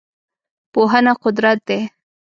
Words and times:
پوهنه 0.73 1.13
قدرت 1.23 1.57
دی. 1.67 1.79